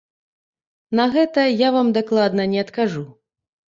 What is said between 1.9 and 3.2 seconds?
дакладна не адкажу.